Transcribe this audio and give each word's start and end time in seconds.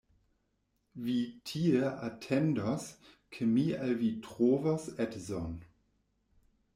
Vi 1.07 1.19
tie 1.49 1.81
atendos, 2.07 2.87
ke 3.37 3.47
mi 3.53 3.65
al 3.83 3.93
vi 3.99 4.09
trovos 4.29 4.89
edzon. 5.05 5.55